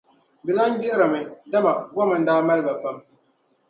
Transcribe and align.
bɛ 0.43 0.51
lan 0.57 0.73
gbihirimi, 0.77 1.21
dama 1.51 1.71
gom 1.93 2.09
n-daa 2.21 2.41
mali 2.47 2.61
ba 2.67 2.73
pam. 2.81 2.97